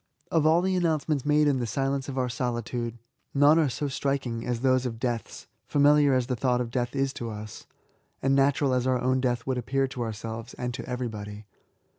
Of 0.31 0.47
all 0.47 0.63
the 0.63 0.75
announcements 0.75 1.27
made 1.27 1.47
in 1.47 1.59
the 1.59 1.67
silence 1.67 2.09
of 2.09 2.17
our 2.17 2.27
solitude, 2.27 2.97
none 3.35 3.59
are 3.59 3.69
so 3.69 3.87
striking 3.87 4.47
as 4.47 4.61
those 4.61 4.87
of 4.87 4.99
deaths, 4.99 5.45
familial* 5.67 6.15
as 6.15 6.25
the 6.25 6.35
thought 6.35 6.59
of 6.59 6.71
death 6.71 6.95
is 6.95 7.13
to 7.13 7.25
us^ 7.25 7.67
and 8.19 8.33
natural 8.33 8.73
as 8.73 8.87
our 8.87 8.99
own 8.99 9.21
death 9.21 9.45
would 9.45 9.59
appear 9.59 9.85
to 9.89 10.01
our 10.01 10.11
selves, 10.11 10.55
and 10.55 10.73
to 10.73 10.89
everybody. 10.89 11.45